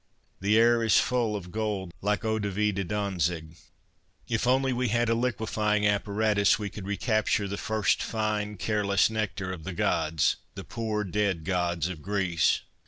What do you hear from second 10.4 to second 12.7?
the poor dead gods of Greece.